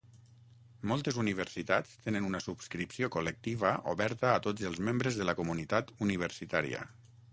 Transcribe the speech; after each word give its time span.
Moltes 0.91 1.17
universitats 1.23 1.91
tenen 2.05 2.29
una 2.29 2.41
subscripció 2.45 3.09
col·lectiva 3.17 3.75
oberta 3.93 4.33
a 4.33 4.41
tots 4.49 4.69
els 4.71 4.81
membres 4.89 5.21
de 5.21 5.29
la 5.33 5.37
comunitat 5.43 5.95
universitària. 6.07 6.83